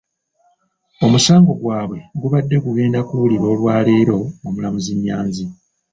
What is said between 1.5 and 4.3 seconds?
gwabwe gubadde gugenda kuwulirwa olwaleero